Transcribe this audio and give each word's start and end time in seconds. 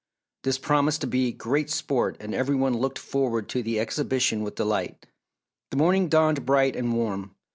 This 0.41 0.57
promised 0.57 1.01
to 1.01 1.05
be 1.07 1.31
great 1.31 1.69
sport 1.69 2.17
and 2.19 2.33
every 2.33 2.55
one 2.55 2.73
looked 2.75 2.97
forward 2.97 3.47
to 3.49 3.61
the 3.61 3.79
exhibition 3.79 4.41
with 4.41 4.55
delight. 4.55 5.05
The 5.69 5.77
morning 5.77 6.09
dawned 6.09 6.43
bright 6.43 6.75
and 6.75 6.95
warm. 6.95 7.35